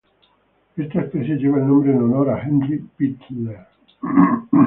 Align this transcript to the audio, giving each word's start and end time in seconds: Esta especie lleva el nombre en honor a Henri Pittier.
Esta 0.77 1.01
especie 1.01 1.35
lleva 1.37 1.59
el 1.59 1.67
nombre 1.67 1.91
en 1.91 2.01
honor 2.01 2.31
a 2.31 2.41
Henri 2.41 2.79
Pittier. 2.97 3.67